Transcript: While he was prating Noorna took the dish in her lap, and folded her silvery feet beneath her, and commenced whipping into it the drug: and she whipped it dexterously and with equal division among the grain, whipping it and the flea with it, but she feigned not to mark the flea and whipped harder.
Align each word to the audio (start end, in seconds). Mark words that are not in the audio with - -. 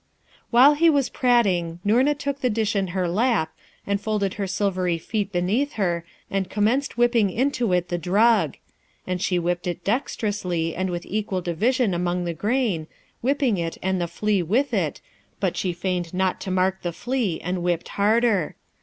While 0.49 0.73
he 0.73 0.89
was 0.89 1.09
prating 1.09 1.77
Noorna 1.85 2.15
took 2.15 2.41
the 2.41 2.49
dish 2.49 2.75
in 2.75 2.87
her 2.87 3.07
lap, 3.07 3.53
and 3.85 4.01
folded 4.01 4.33
her 4.33 4.47
silvery 4.47 4.97
feet 4.97 5.31
beneath 5.31 5.73
her, 5.73 6.03
and 6.27 6.49
commenced 6.49 6.97
whipping 6.97 7.29
into 7.29 7.71
it 7.71 7.89
the 7.89 7.99
drug: 7.99 8.57
and 9.05 9.21
she 9.21 9.37
whipped 9.37 9.67
it 9.67 9.83
dexterously 9.83 10.75
and 10.75 10.89
with 10.89 11.05
equal 11.05 11.41
division 11.41 11.93
among 11.93 12.23
the 12.23 12.33
grain, 12.33 12.87
whipping 13.21 13.59
it 13.59 13.77
and 13.83 14.01
the 14.01 14.07
flea 14.07 14.41
with 14.41 14.73
it, 14.73 15.01
but 15.39 15.55
she 15.55 15.71
feigned 15.71 16.15
not 16.15 16.41
to 16.41 16.49
mark 16.49 16.81
the 16.81 16.93
flea 16.93 17.39
and 17.39 17.61
whipped 17.61 17.89
harder. 17.89 18.55